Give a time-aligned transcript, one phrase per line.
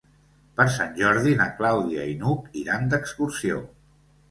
[0.59, 3.63] Per Sant Jordi na Clàudia i n'Hug iran d'excursió.